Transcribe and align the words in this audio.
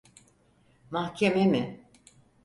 Mahkeme 0.91 1.45
mi? 1.47 1.83